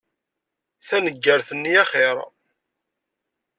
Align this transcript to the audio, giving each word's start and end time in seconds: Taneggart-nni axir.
Taneggart-nni 0.87 1.73
axir. 1.83 2.17